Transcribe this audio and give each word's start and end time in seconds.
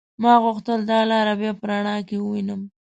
ما 0.21 0.33
غوښتل 0.43 0.79
دا 0.91 0.99
لار 1.11 1.27
بيا 1.41 1.51
په 1.59 1.63
رڼا 1.69 1.97
کې 2.07 2.15
ووينم. 2.19 2.61